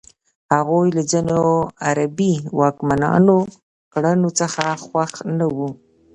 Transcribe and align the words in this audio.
هغوی 0.53 0.87
له 0.95 1.01
ځینو 1.11 1.37
عربي 1.87 2.33
واکمنانو 2.59 3.37
کړنو 3.93 4.29
څخه 4.39 4.61
خوښ 4.85 5.11
نه 5.37 5.45
وو. 5.55 5.69